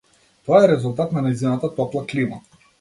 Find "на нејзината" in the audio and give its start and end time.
1.19-1.73